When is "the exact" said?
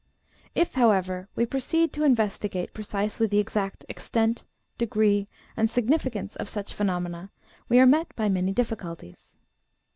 3.27-3.85